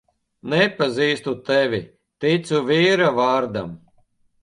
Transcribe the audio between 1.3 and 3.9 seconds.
tevi, ticu vīra vārdam.